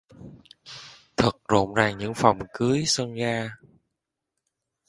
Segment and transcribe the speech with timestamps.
[1.17, 3.49] Thật rộn ràng những phòng cưới sân ga